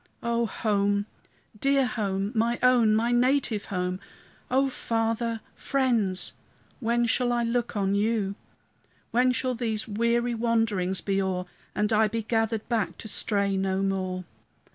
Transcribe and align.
O 0.23 0.47
home! 0.47 1.05
dear 1.59 1.85
home! 1.85 2.31
my 2.33 2.57
own, 2.63 2.95
my 2.95 3.11
native 3.11 3.65
home! 3.65 3.99
O 4.49 4.67
Father, 4.67 5.41
friends! 5.53 6.33
when 6.79 7.05
shall 7.05 7.31
I 7.31 7.43
look 7.43 7.77
on 7.77 7.93
you? 7.93 8.33
When 9.11 9.31
shall 9.31 9.53
these 9.53 9.87
weary 9.87 10.33
wanderings 10.33 11.01
be 11.01 11.21
o'er, 11.21 11.45
And 11.75 11.93
I 11.93 12.07
be 12.07 12.23
gathered 12.23 12.67
back 12.67 12.97
to 12.97 13.07
stray 13.07 13.55
no 13.55 13.83
more? 13.83 14.23